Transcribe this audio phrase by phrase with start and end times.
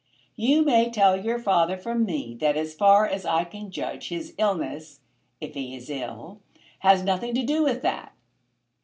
[0.35, 4.33] "You may tell your father from me that as far as I can judge his
[4.39, 5.01] illness,
[5.39, 6.41] if he is ill,
[6.79, 8.11] has nothing to do with that."